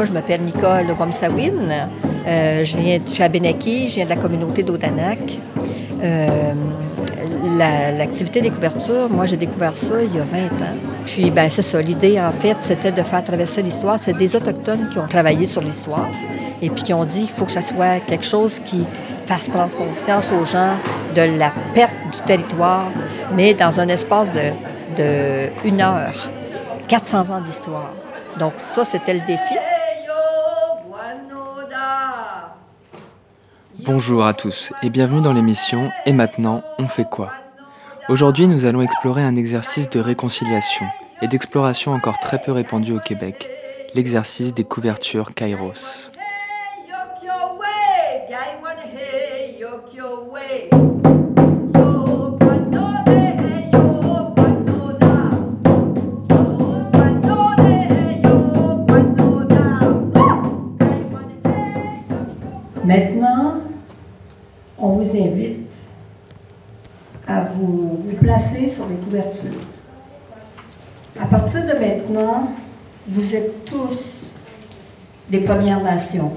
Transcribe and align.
Moi, 0.00 0.06
je 0.06 0.12
m'appelle 0.14 0.40
Nicole 0.40 0.86
Wamsawin. 0.98 1.90
Euh, 2.26 2.64
je, 2.64 2.74
je 3.04 3.10
suis 3.12 3.22
à 3.22 3.28
Benaki, 3.28 3.86
je 3.86 3.96
viens 3.96 4.04
de 4.06 4.08
la 4.08 4.16
communauté 4.16 4.62
d'Odanak. 4.62 5.18
Euh, 6.02 6.54
la- 7.58 7.92
L'activité 7.92 8.40
des 8.40 8.48
couvertures, 8.48 9.10
moi, 9.10 9.26
j'ai 9.26 9.36
découvert 9.36 9.76
ça 9.76 10.02
il 10.02 10.16
y 10.16 10.18
a 10.18 10.22
20 10.24 10.38
ans. 10.64 10.74
Puis, 11.04 11.30
ben, 11.30 11.50
c'est 11.50 11.60
ça. 11.60 11.82
L'idée, 11.82 12.18
en 12.18 12.32
fait, 12.32 12.56
c'était 12.60 12.92
de 12.92 13.02
faire 13.02 13.22
traverser 13.22 13.60
l'histoire. 13.60 13.98
C'est 13.98 14.16
des 14.16 14.34
Autochtones 14.34 14.88
qui 14.90 14.96
ont 14.98 15.06
travaillé 15.06 15.44
sur 15.44 15.60
l'histoire 15.60 16.08
et 16.62 16.70
puis 16.70 16.82
qui 16.82 16.94
ont 16.94 17.04
dit 17.04 17.24
qu'il 17.26 17.34
faut 17.36 17.44
que 17.44 17.52
ça 17.52 17.60
soit 17.60 18.00
quelque 18.06 18.24
chose 18.24 18.58
qui 18.64 18.86
fasse 19.26 19.48
prendre 19.48 19.76
conscience 19.76 20.30
aux 20.32 20.46
gens 20.46 20.76
de 21.14 21.38
la 21.38 21.52
perte 21.74 21.92
du 22.10 22.20
territoire, 22.22 22.86
mais 23.36 23.52
dans 23.52 23.78
un 23.78 23.88
espace 23.88 24.30
de, 24.32 24.48
de 24.96 25.48
une 25.68 25.82
heure. 25.82 26.30
400 26.88 27.18
ans 27.28 27.42
d'histoire. 27.42 27.92
Donc, 28.38 28.54
ça, 28.56 28.82
c'était 28.86 29.12
le 29.12 29.20
défi. 29.20 29.56
Bonjour 33.84 34.26
à 34.26 34.34
tous 34.34 34.72
et 34.82 34.90
bienvenue 34.90 35.22
dans 35.22 35.32
l'émission 35.32 35.90
Et 36.04 36.12
maintenant, 36.12 36.62
on 36.78 36.86
fait 36.86 37.08
quoi? 37.08 37.30
Aujourd'hui, 38.08 38.46
nous 38.46 38.66
allons 38.66 38.82
explorer 38.82 39.22
un 39.22 39.36
exercice 39.36 39.88
de 39.88 40.00
réconciliation 40.00 40.86
et 41.22 41.28
d'exploration 41.28 41.92
encore 41.92 42.18
très 42.18 42.40
peu 42.40 42.52
répandu 42.52 42.92
au 42.92 43.00
Québec, 43.00 43.48
l'exercice 43.94 44.52
des 44.52 44.64
couvertures 44.64 45.34
Kairos. 45.34 46.10
À 71.20 71.26
partir 71.26 71.62
de 71.66 71.72
maintenant, 71.78 72.52
vous 73.06 73.34
êtes 73.34 73.64
tous 73.64 74.26
des 75.28 75.40
Premières 75.40 75.82
Nations. 75.82 76.32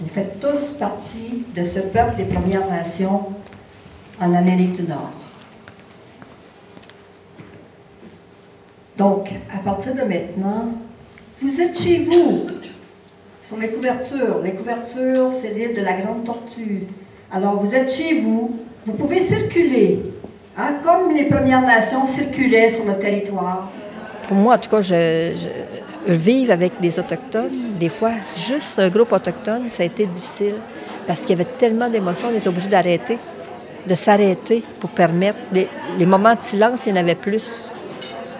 Vous 0.00 0.08
faites 0.08 0.40
tous 0.40 0.78
partie 0.78 1.44
de 1.54 1.64
ce 1.64 1.80
peuple 1.80 2.16
des 2.16 2.24
Premières 2.24 2.68
Nations 2.68 3.26
en 4.20 4.34
Amérique 4.34 4.72
du 4.72 4.82
Nord. 4.82 5.10
Donc, 8.96 9.30
à 9.52 9.58
partir 9.58 9.94
de 9.94 10.02
maintenant, 10.02 10.68
vous 11.42 11.60
êtes 11.60 11.80
chez 11.80 12.04
vous, 12.04 12.46
sur 13.48 13.56
les 13.56 13.68
couvertures. 13.68 14.40
Les 14.42 14.52
couvertures, 14.52 15.32
c'est 15.40 15.50
l'île 15.50 15.74
de 15.74 15.80
la 15.80 16.00
Grande 16.00 16.24
Tortue. 16.24 16.86
Alors, 17.32 17.60
vous 17.62 17.74
êtes 17.74 17.92
chez 17.92 18.20
vous, 18.20 18.58
vous 18.86 18.92
pouvez 18.92 19.26
circuler, 19.26 20.13
hein, 20.58 20.74
comme 20.84 21.14
les 21.14 21.24
Premières 21.24 21.62
Nations 21.62 22.06
circulaient 22.14 22.70
sur 22.74 22.84
le 22.84 22.98
territoire. 22.98 23.68
Pour 24.28 24.36
moi, 24.36 24.54
en 24.54 24.58
tout 24.58 24.70
cas, 24.70 24.80
je, 24.80 25.32
je- 25.36 26.12
vivre 26.12 26.52
avec 26.52 26.72
des 26.80 26.98
Autochtones, 26.98 27.50
des 27.78 27.88
fois, 27.88 28.10
juste 28.36 28.78
un 28.78 28.88
groupe 28.88 29.12
autochtone, 29.12 29.68
ça 29.68 29.82
a 29.82 29.86
été 29.86 30.06
difficile 30.06 30.54
parce 31.06 31.20
qu'il 31.22 31.30
y 31.30 31.40
avait 31.40 31.50
tellement 31.58 31.88
d'émotions, 31.88 32.28
on 32.32 32.36
était 32.36 32.48
obligé 32.48 32.68
d'arrêter, 32.68 33.18
de 33.86 33.94
s'arrêter 33.94 34.62
pour 34.80 34.90
permettre. 34.90 35.38
Les, 35.52 35.68
les 35.98 36.06
moments 36.06 36.34
de 36.34 36.40
silence, 36.40 36.86
il 36.86 36.90
y 36.90 36.98
en 36.98 37.00
avait 37.00 37.14
plus. 37.14 37.72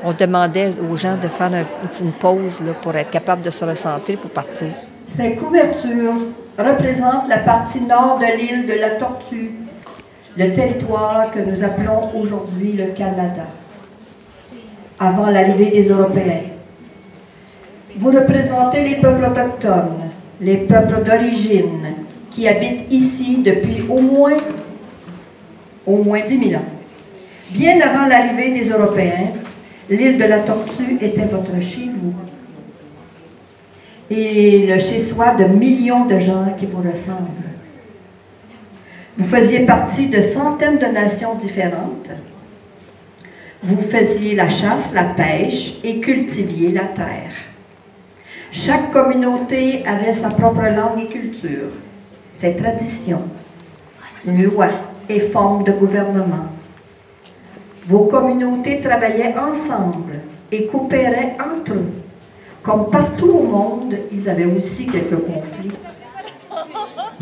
On 0.02 0.12
demandait 0.12 0.72
aux 0.90 0.96
gens 0.96 1.16
de 1.16 1.28
faire 1.28 1.50
un- 1.52 1.64
une 2.04 2.12
pause 2.12 2.62
là, 2.62 2.72
pour 2.80 2.94
être 2.96 3.10
capable 3.10 3.42
de 3.42 3.50
se 3.50 3.64
recentrer 3.64 4.16
pour 4.16 4.30
partir. 4.30 4.68
Ces 5.16 5.34
couvertures 5.36 6.14
représentent 6.58 7.28
la 7.28 7.38
partie 7.38 7.80
nord 7.80 8.18
de 8.18 8.26
l'île 8.36 8.66
de 8.66 8.74
la 8.74 8.90
Tortue, 8.96 9.52
le 10.36 10.52
territoire 10.52 11.30
que 11.30 11.38
nous 11.38 11.62
appelons 11.62 12.10
aujourd'hui 12.14 12.72
le 12.72 12.86
Canada, 12.86 13.46
avant 14.98 15.26
l'arrivée 15.26 15.70
des 15.70 15.88
Européens. 15.88 16.42
Vous 17.96 18.10
représentez 18.10 18.88
les 18.88 18.96
peuples 18.96 19.24
autochtones, 19.24 20.10
les 20.40 20.56
peuples 20.56 21.04
d'origine, 21.04 21.94
qui 22.32 22.48
habitent 22.48 22.90
ici 22.90 23.38
depuis 23.44 23.84
au 23.88 24.00
moins, 24.00 24.36
au 25.86 26.02
moins 26.02 26.20
10 26.26 26.48
000 26.48 26.60
ans. 26.60 26.64
Bien 27.50 27.80
avant 27.80 28.06
l'arrivée 28.06 28.58
des 28.58 28.68
Européens, 28.68 29.32
l'île 29.88 30.18
de 30.18 30.24
la 30.24 30.40
Tortue 30.40 30.98
était 31.00 31.26
votre 31.26 31.60
chez 31.60 31.90
vous 31.94 32.12
et 34.10 34.66
le 34.66 34.78
chez-soi 34.80 35.34
de 35.34 35.44
millions 35.44 36.06
de 36.06 36.18
gens 36.18 36.46
qui 36.58 36.66
vous 36.66 36.78
ressemblent. 36.78 37.53
Vous 39.16 39.28
faisiez 39.28 39.60
partie 39.60 40.08
de 40.08 40.22
centaines 40.22 40.78
de 40.78 40.86
nations 40.86 41.36
différentes. 41.36 42.08
Vous 43.62 43.80
faisiez 43.88 44.34
la 44.34 44.48
chasse, 44.48 44.92
la 44.92 45.04
pêche 45.04 45.74
et 45.84 46.00
cultiviez 46.00 46.72
la 46.72 46.86
terre. 46.86 47.30
Chaque 48.50 48.90
communauté 48.90 49.84
avait 49.86 50.14
sa 50.14 50.28
propre 50.28 50.62
langue 50.62 51.04
et 51.04 51.06
culture, 51.06 51.70
ses 52.40 52.56
traditions, 52.56 53.22
lois 54.26 54.70
et 55.08 55.20
formes 55.20 55.62
de 55.62 55.72
gouvernement. 55.72 56.48
Vos 57.86 58.06
communautés 58.06 58.80
travaillaient 58.80 59.34
ensemble 59.38 60.14
et 60.50 60.66
coopéraient 60.66 61.36
entre 61.38 61.74
eux. 61.74 61.92
Comme 62.64 62.90
partout 62.90 63.28
au 63.30 63.42
monde, 63.44 63.94
ils 64.10 64.28
avaient 64.28 64.46
aussi 64.46 64.86
quelques 64.86 65.20
conflits. 65.20 65.70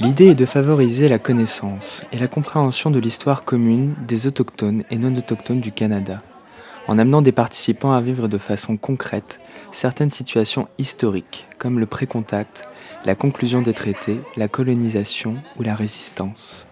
L'idée 0.03 0.31
est 0.31 0.35
de 0.35 0.47
favoriser 0.47 1.09
la 1.09 1.21
connaissance 1.21 2.03
et 2.13 2.19
la 2.19 2.27
compréhension 2.27 2.91
de 2.91 2.99
l'histoire 2.99 3.45
commune 3.45 3.95
des 4.09 4.27
autochtones 4.27 4.83
et 4.91 4.99
non 4.99 5.15
autochtones 5.17 5.61
du 5.61 5.71
Canada, 5.71 6.19
en 6.89 6.99
amenant 6.99 7.23
des 7.23 7.31
participants 7.31 7.93
à 7.93 8.01
vivre 8.01 8.27
de 8.27 8.37
façon 8.37 8.77
concrète 8.77 9.39
certaines 9.71 10.11
situations 10.11 10.67
historiques 10.77 11.47
comme 11.57 11.79
le 11.79 11.87
pré-contact, 11.87 12.63
la 13.05 13.15
conclusion 13.15 13.63
des 13.63 13.75
traités, 13.75 14.19
la 14.37 14.49
colonisation 14.49 15.37
ou 15.57 15.63
la 15.63 15.77
résistance. 15.77 16.67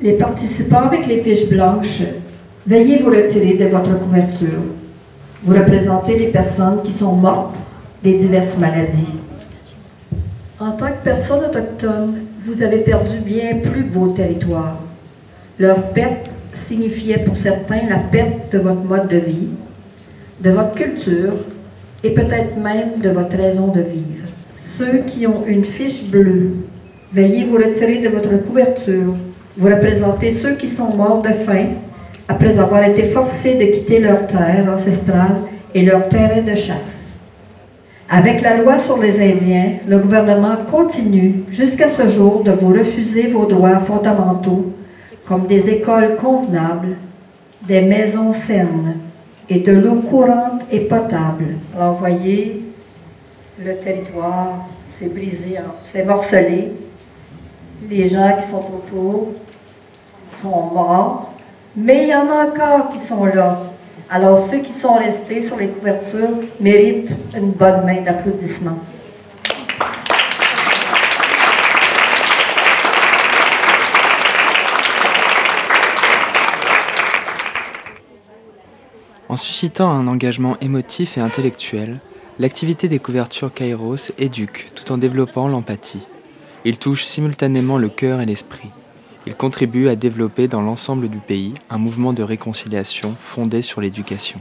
Les 0.00 0.12
participants 0.12 0.86
avec 0.86 1.06
les 1.06 1.24
fiches 1.24 1.48
blanches, 1.48 2.02
veuillez 2.68 2.98
vous 3.02 3.10
retirer 3.10 3.54
de 3.54 3.64
votre 3.64 3.98
couverture. 3.98 4.62
Vous 5.42 5.54
représentez 5.54 6.16
les 6.20 6.28
personnes 6.28 6.84
qui 6.84 6.94
sont 6.94 7.16
mortes 7.16 7.56
des 8.04 8.14
diverses 8.14 8.56
maladies. 8.56 9.27
En 10.60 10.72
tant 10.72 10.88
que 10.88 11.04
personne 11.04 11.44
autochtone, 11.44 12.18
vous 12.42 12.64
avez 12.64 12.78
perdu 12.78 13.18
bien 13.24 13.58
plus 13.62 13.84
que 13.84 13.92
vos 13.92 14.08
territoires. 14.08 14.80
Leur 15.56 15.90
perte 15.90 16.28
signifiait 16.52 17.18
pour 17.18 17.36
certains 17.36 17.88
la 17.88 17.98
perte 17.98 18.52
de 18.52 18.58
votre 18.58 18.82
mode 18.82 19.06
de 19.06 19.18
vie, 19.18 19.50
de 20.40 20.50
votre 20.50 20.74
culture 20.74 21.34
et 22.02 22.10
peut-être 22.10 22.56
même 22.56 23.00
de 23.00 23.10
votre 23.10 23.36
raison 23.36 23.68
de 23.68 23.82
vivre. 23.82 24.26
Ceux 24.76 24.98
qui 25.06 25.28
ont 25.28 25.44
une 25.46 25.64
fiche 25.64 26.02
bleue, 26.02 26.50
veuillez 27.12 27.44
vous 27.44 27.58
retirer 27.58 27.98
de 27.98 28.08
votre 28.08 28.36
couverture. 28.44 29.14
Vous 29.56 29.68
représentez 29.68 30.32
ceux 30.32 30.56
qui 30.56 30.66
sont 30.66 30.92
morts 30.96 31.22
de 31.22 31.34
faim 31.46 31.66
après 32.26 32.58
avoir 32.58 32.82
été 32.82 33.10
forcés 33.10 33.54
de 33.54 33.64
quitter 33.76 34.00
leur 34.00 34.26
terre 34.26 34.74
ancestrale 34.76 35.36
et 35.72 35.82
leur 35.82 36.08
terrain 36.08 36.42
de 36.42 36.56
chasse. 36.56 36.97
Avec 38.10 38.40
la 38.40 38.56
loi 38.56 38.78
sur 38.78 38.96
les 38.96 39.20
Indiens, 39.20 39.72
le 39.86 39.98
gouvernement 39.98 40.56
continue 40.70 41.44
jusqu'à 41.50 41.90
ce 41.90 42.08
jour 42.08 42.42
de 42.42 42.52
vous 42.52 42.72
refuser 42.72 43.26
vos 43.26 43.44
droits 43.44 43.80
fondamentaux 43.80 44.72
comme 45.26 45.46
des 45.46 45.68
écoles 45.68 46.16
convenables, 46.16 46.96
des 47.66 47.82
maisons 47.82 48.32
saines 48.46 48.96
et 49.50 49.58
de 49.58 49.72
l'eau 49.72 49.96
courante 49.96 50.62
et 50.72 50.80
potable. 50.80 51.56
Alors, 51.76 51.96
voyez, 51.96 52.62
le 53.62 53.76
territoire, 53.76 54.66
c'est 54.98 55.12
brisé, 55.12 55.58
c'est 55.92 56.04
morcelé. 56.04 56.72
Les 57.90 58.08
gens 58.08 58.38
qui 58.40 58.48
sont 58.50 58.64
autour 58.74 59.34
sont 60.40 60.48
morts, 60.48 61.34
mais 61.76 62.04
il 62.04 62.08
y 62.08 62.14
en 62.14 62.26
a 62.30 62.46
encore 62.46 62.90
qui 62.90 63.06
sont 63.06 63.26
là. 63.26 63.58
Alors 64.10 64.48
ceux 64.50 64.60
qui 64.60 64.72
sont 64.72 64.94
restés 64.94 65.46
sur 65.46 65.56
les 65.56 65.68
couvertures 65.68 66.30
méritent 66.60 67.10
une 67.36 67.50
bonne 67.50 67.84
main 67.84 68.00
d'applaudissements. 68.00 68.78
En 79.28 79.36
suscitant 79.36 79.90
un 79.90 80.06
engagement 80.08 80.56
émotif 80.62 81.18
et 81.18 81.20
intellectuel, 81.20 81.98
l'activité 82.38 82.88
des 82.88 82.98
couvertures 82.98 83.52
Kairos 83.52 84.10
éduque 84.16 84.70
tout 84.74 84.90
en 84.90 84.96
développant 84.96 85.48
l'empathie. 85.48 86.06
Il 86.64 86.78
touche 86.78 87.04
simultanément 87.04 87.76
le 87.76 87.90
cœur 87.90 88.22
et 88.22 88.26
l'esprit. 88.26 88.70
Il 89.28 89.34
contribue 89.34 89.90
à 89.90 89.94
développer 89.94 90.48
dans 90.48 90.62
l'ensemble 90.62 91.10
du 91.10 91.18
pays 91.18 91.52
un 91.68 91.76
mouvement 91.76 92.14
de 92.14 92.22
réconciliation 92.22 93.14
fondé 93.20 93.60
sur 93.60 93.82
l'éducation. 93.82 94.40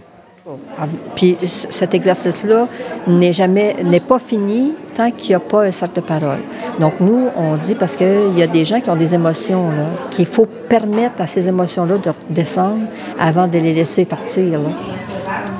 Ah, 0.80 0.86
puis 1.14 1.38
cet 1.42 1.94
exercice-là 1.94 2.70
n'est 3.06 3.34
jamais, 3.34 3.76
n'est 3.84 4.00
pas 4.00 4.18
fini 4.18 4.72
tant 4.96 5.12
qu'il 5.12 5.32
n'y 5.32 5.36
a 5.36 5.42
pas 5.42 5.66
un 5.66 5.72
cercle 5.72 5.98
de 5.98 6.06
parole. 6.06 6.40
Donc 6.80 7.02
nous, 7.02 7.28
on 7.36 7.58
dit 7.58 7.76
parce 7.76 7.98
qu'il 7.98 8.38
y 8.38 8.42
a 8.42 8.48
des 8.48 8.64
gens 8.64 8.80
qui 8.80 8.90
ont 8.90 8.96
des 8.96 9.14
émotions, 9.14 9.72
là, 9.72 9.88
qu'il 10.10 10.26
faut 10.26 10.46
permettre 10.46 11.22
à 11.22 11.28
ces 11.28 11.50
émotions-là 11.50 11.98
de 11.98 12.12
descendre 12.30 12.84
avant 13.20 13.50
de 13.50 13.58
les 13.58 13.74
laisser 13.74 14.06
partir. 14.06 14.62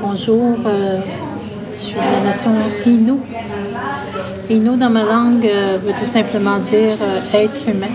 Bonjour, 0.02 0.56
euh, 0.66 1.00
je 1.74 1.80
suis 1.80 1.96
de 1.96 2.00
la 2.00 2.30
nation 2.30 2.52
Innu. 2.86 3.18
Innu 4.50 4.78
dans 4.78 4.90
ma 4.90 5.04
langue 5.04 5.46
euh, 5.46 5.78
veut 5.86 5.94
tout 6.00 6.10
simplement 6.10 6.60
dire 6.60 6.96
euh, 7.02 7.20
être 7.34 7.68
humain. 7.68 7.92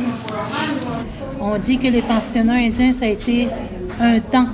On 1.45 1.59
dit 1.59 1.77
que 1.77 1.89
les 1.89 2.03
pensionnats 2.03 2.55
indiens, 2.55 2.93
ça 2.93 3.07
a 3.07 3.09
été 3.09 3.49
un 4.01 4.21
temps 4.21 4.47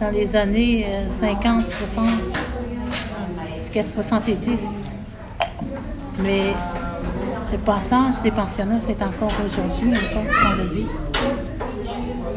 dans 0.00 0.10
les 0.10 0.34
années 0.34 0.84
50, 1.20 1.62
60, 1.64 2.06
jusqu'à 3.56 3.84
70. 3.84 4.94
Mais 6.24 6.52
le 7.52 7.58
passage 7.58 8.20
des 8.24 8.32
pensionnats, 8.32 8.80
c'est 8.80 9.00
encore 9.00 9.32
aujourd'hui, 9.46 9.92
encore 9.92 10.24
dans 10.42 10.56
la 10.56 10.64
vie. 10.64 10.86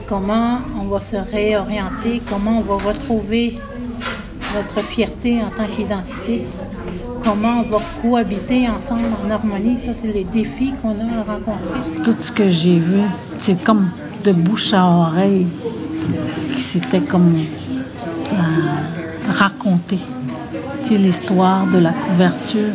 Comment 0.08 0.60
on 0.80 0.86
va 0.86 1.02
se 1.02 1.16
réorienter, 1.16 2.22
comment 2.30 2.60
on 2.60 2.62
va 2.62 2.90
retrouver 2.90 3.58
notre 4.54 4.86
fierté 4.86 5.40
en 5.42 5.50
tant 5.50 5.72
qu'identité, 5.72 6.46
comment 7.24 7.62
on 7.62 7.70
va 7.70 7.78
cohabiter 8.02 8.68
ensemble 8.68 9.10
en 9.26 9.30
harmonie, 9.30 9.78
ça 9.78 9.92
c'est 9.94 10.12
les 10.12 10.24
défis 10.24 10.74
qu'on 10.82 10.92
a 10.92 11.20
à 11.20 11.34
rencontrer. 11.34 12.02
Tout 12.04 12.16
ce 12.18 12.32
que 12.32 12.50
j'ai 12.50 12.80
vu, 12.80 13.02
c'est 13.38 13.64
comme 13.64 13.88
de 14.24 14.32
bouche 14.32 14.74
à 14.74 14.86
oreille 14.86 15.48
c'était 16.58 17.02
comme 17.02 17.36
euh, 18.34 18.36
raconter 19.30 20.00
l'histoire 20.90 21.68
de 21.68 21.78
la 21.78 21.94
couverture. 21.94 22.74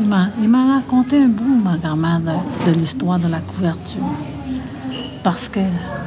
Il 0.00 0.48
m'a 0.48 0.74
raconté 0.74 1.18
un 1.18 1.28
bout, 1.28 1.60
ma 1.62 1.76
grand-mère, 1.76 2.20
de, 2.20 2.72
l'histoire 2.72 3.18
de 3.18 3.28
la 3.28 3.40
couverture. 3.40 4.02
Parce 5.24 5.48
que 5.48 5.60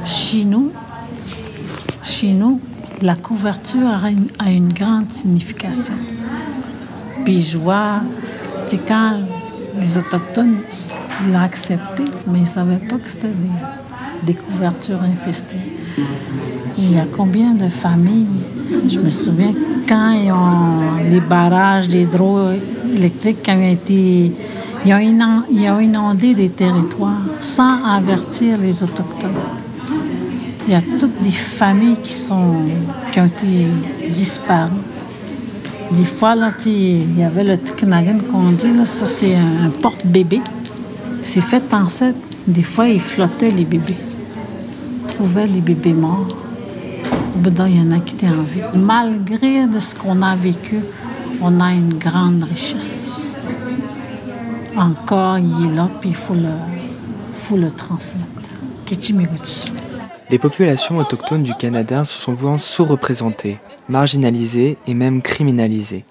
chez 0.04 0.44
nous, 0.44 0.72
chez 2.02 2.32
nous, 2.32 2.60
la 3.02 3.16
couverture 3.16 3.88
a 4.38 4.50
une, 4.50 4.72
grande 4.72 5.10
signification. 5.10 5.94
Vois, 7.56 8.02
quand 8.86 9.18
les 9.80 9.98
Autochtones 9.98 10.58
l'ont 11.28 11.40
accepté, 11.40 12.04
mais 12.28 12.38
ils 12.38 12.42
ne 12.42 12.46
savaient 12.46 12.76
pas 12.76 12.98
que 12.98 13.08
c'était 13.08 13.28
des, 13.28 14.32
des 14.32 14.34
couvertures 14.34 15.02
infestées. 15.02 15.56
Il 16.78 16.94
y 16.94 16.98
a 17.00 17.04
combien 17.16 17.54
de 17.54 17.68
familles? 17.68 18.44
Je 18.88 19.00
me 19.00 19.10
souviens 19.10 19.52
quand 19.88 20.12
ils 20.12 20.30
ont, 20.30 21.10
les 21.10 21.20
barrages 21.20 21.88
d'hydroélectriques 21.88 23.42
qui 23.42 23.50
ont 23.50 23.70
été. 23.70 24.32
Ils 24.84 24.94
ont, 24.94 25.80
inondé 25.80 26.32
des 26.34 26.50
territoires 26.50 27.22
sans 27.40 27.84
avertir 27.84 28.56
les 28.58 28.84
Autochtones. 28.84 29.30
Il 30.68 30.72
y 30.72 30.76
a 30.76 30.82
toutes 30.98 31.20
des 31.22 31.30
familles 31.30 31.96
qui, 32.00 32.12
sont, 32.12 32.54
qui 33.10 33.18
ont 33.18 33.26
été 33.26 33.66
disparues. 34.10 34.70
Des 35.92 36.04
fois, 36.04 36.34
là, 36.34 36.52
il 36.64 37.18
y 37.18 37.22
avait 37.22 37.44
le 37.44 37.58
Tiknagan 37.58 38.18
qu'on 38.30 38.50
dit, 38.50 38.72
là, 38.72 38.86
ça 38.86 39.06
c'est 39.06 39.34
un 39.34 39.70
porte-bébé. 39.70 40.40
C'est 41.22 41.40
fait 41.40 41.72
en 41.72 41.88
cette. 41.88 42.16
Des 42.46 42.62
fois, 42.62 42.88
ils 42.88 43.00
flottaient 43.00 43.50
les 43.50 43.64
bébés 43.64 43.96
trouvait 45.16 45.46
les 45.46 45.62
bébés 45.62 45.94
morts. 45.94 46.28
Dedans, 47.36 47.64
il 47.64 47.78
y 47.78 47.80
en 47.80 47.90
a 47.90 48.00
qui 48.00 48.14
étaient 48.14 48.28
en 48.28 48.42
vie. 48.42 48.60
Malgré 48.74 49.66
de 49.66 49.78
ce 49.78 49.94
qu'on 49.94 50.20
a 50.20 50.36
vécu, 50.36 50.80
on 51.40 51.58
a 51.60 51.72
une 51.72 51.94
grande 51.94 52.44
richesse. 52.44 53.38
Encore, 54.76 55.38
il 55.38 55.66
est 55.66 55.74
là, 55.74 55.88
puis 56.00 56.10
il 56.10 56.14
faut 56.14 56.34
le, 56.34 56.54
faut 57.34 57.56
le 57.56 57.70
transmettre. 57.70 58.26
Les 60.30 60.38
populations 60.38 60.98
autochtones 60.98 61.42
du 61.42 61.54
Canada 61.54 62.04
se 62.04 62.20
sont 62.20 62.36
souvent 62.36 62.58
sous-représentées, 62.58 63.58
marginalisées 63.88 64.76
et 64.86 64.94
même 64.94 65.22
criminalisées. 65.22 66.04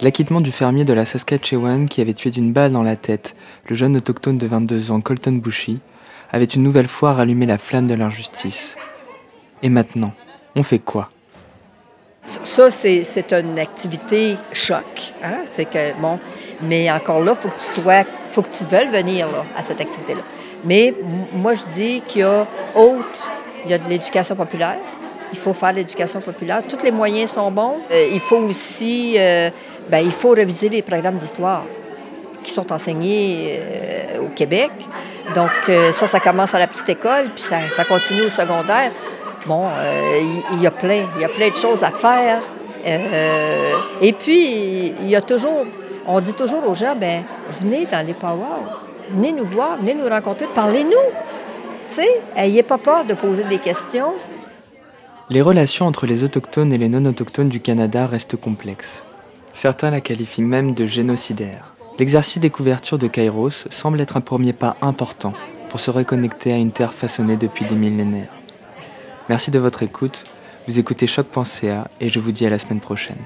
L'acquittement 0.00 0.40
du 0.40 0.50
fermier 0.50 0.84
de 0.84 0.92
la 0.92 1.06
Saskatchewan 1.06 1.88
qui 1.88 2.00
avait 2.00 2.14
tué 2.14 2.30
d'une 2.30 2.52
balle 2.52 2.72
dans 2.72 2.82
la 2.82 2.96
tête 2.96 3.34
le 3.68 3.76
jeune 3.76 3.96
autochtone 3.96 4.38
de 4.38 4.46
22 4.46 4.90
ans 4.90 5.00
Colton 5.00 5.32
Bushy 5.32 5.80
avait 6.32 6.44
une 6.44 6.62
nouvelle 6.62 6.88
fois 6.88 7.12
rallumé 7.12 7.46
la 7.46 7.58
flamme 7.58 7.86
de 7.86 7.94
l'injustice. 7.94 8.76
Et 9.62 9.68
maintenant, 9.68 10.12
on 10.56 10.62
fait 10.62 10.78
quoi? 10.78 11.08
Ça, 12.22 12.70
c'est 12.70 13.32
une 13.32 13.58
activité 13.58 14.36
choc. 14.52 15.12
Hein? 15.22 15.38
C'est 15.46 15.64
que, 15.66 15.92
bon, 16.00 16.18
mais 16.62 16.90
encore 16.90 17.20
là, 17.22 17.34
faut 17.34 17.48
que 17.48 17.58
tu 17.58 17.82
sois, 17.82 18.04
faut 18.28 18.42
que 18.42 18.52
tu 18.52 18.64
veuilles 18.64 18.88
venir 18.88 19.28
à 19.56 19.62
cette 19.62 19.80
activité-là. 19.80 20.22
Mais 20.64 20.94
moi, 21.34 21.54
je 21.54 21.64
dis 21.66 22.02
qu'il 22.06 22.20
y 22.20 22.24
a 22.24 22.46
autre, 22.74 23.30
il 23.64 23.70
y 23.70 23.74
a 23.74 23.78
de 23.78 23.88
l'éducation 23.88 24.36
populaire. 24.36 24.78
Il 25.32 25.38
faut 25.38 25.54
faire 25.54 25.72
l'éducation 25.72 26.20
populaire. 26.20 26.62
Tous 26.68 26.82
les 26.84 26.90
moyens 26.90 27.32
sont 27.32 27.50
bons. 27.50 27.76
Euh, 27.90 28.08
il 28.12 28.20
faut 28.20 28.36
aussi, 28.36 29.14
euh, 29.16 29.50
ben, 29.88 29.98
il 29.98 30.12
faut 30.12 30.30
réviser 30.30 30.68
les 30.68 30.82
programmes 30.82 31.16
d'histoire 31.16 31.64
qui 32.42 32.50
sont 32.50 32.70
enseignés 32.72 33.60
euh, 33.62 34.20
au 34.22 34.28
Québec. 34.28 34.70
Donc, 35.34 35.50
ça, 35.92 36.08
ça 36.08 36.18
commence 36.18 36.52
à 36.52 36.58
la 36.58 36.66
petite 36.66 36.88
école, 36.88 37.26
puis 37.32 37.44
ça, 37.44 37.84
continue 37.84 38.22
au 38.22 38.28
secondaire. 38.28 38.90
Bon, 39.46 39.68
il, 40.52 40.60
y 40.60 40.66
a 40.66 40.70
plein, 40.72 41.04
il 41.16 41.22
y 41.22 41.24
a 41.24 41.28
plein 41.28 41.48
de 41.48 41.54
choses 41.54 41.84
à 41.84 41.92
faire. 41.92 42.42
Et 44.00 44.12
puis, 44.12 44.92
il 45.00 45.08
y 45.08 45.14
a 45.14 45.22
toujours, 45.22 45.64
on 46.08 46.20
dit 46.20 46.34
toujours 46.34 46.68
aux 46.68 46.74
gens, 46.74 46.96
ben 46.96 47.22
venez 47.60 47.86
dans 47.86 48.04
les 48.04 48.14
power, 48.14 48.66
venez 49.10 49.30
nous 49.30 49.44
voir, 49.44 49.78
venez 49.78 49.94
nous 49.94 50.08
rencontrer, 50.08 50.48
parlez-nous. 50.52 50.90
Tu 51.88 51.94
sais, 51.94 52.20
ayez 52.36 52.64
pas 52.64 52.78
peur 52.78 53.04
de 53.04 53.14
poser 53.14 53.44
des 53.44 53.58
questions. 53.58 54.14
Les 55.30 55.40
relations 55.40 55.86
entre 55.86 56.06
les 56.06 56.24
autochtones 56.24 56.72
et 56.72 56.78
les 56.78 56.88
non-autochtones 56.88 57.48
du 57.48 57.60
Canada 57.60 58.06
restent 58.06 58.36
complexes. 58.36 59.04
Certains 59.52 59.90
la 59.90 60.00
qualifient 60.00 60.42
même 60.42 60.74
de 60.74 60.84
génocidaire. 60.86 61.72
L'exercice 61.98 62.40
des 62.40 62.50
couvertures 62.50 62.98
de 62.98 63.06
Kairos 63.06 63.66
semble 63.70 64.00
être 64.00 64.16
un 64.16 64.20
premier 64.20 64.52
pas 64.52 64.76
important 64.82 65.32
pour 65.68 65.80
se 65.80 65.90
reconnecter 65.90 66.52
à 66.52 66.56
une 66.56 66.72
terre 66.72 66.92
façonnée 66.92 67.36
depuis 67.36 67.64
des 67.64 67.74
millénaires. 67.74 68.32
Merci 69.28 69.50
de 69.50 69.58
votre 69.58 69.82
écoute. 69.82 70.24
Vous 70.66 70.78
écoutez 70.78 71.06
choc.ca 71.06 71.88
et 72.00 72.08
je 72.08 72.18
vous 72.18 72.32
dis 72.32 72.46
à 72.46 72.50
la 72.50 72.58
semaine 72.58 72.80
prochaine. 72.80 73.18